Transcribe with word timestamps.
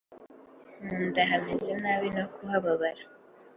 mu 0.85 0.97
nda 1.07 1.21
hameze 1.31 1.71
nabi 1.81 2.07
no 2.15 2.23
kuhababara 2.33 3.03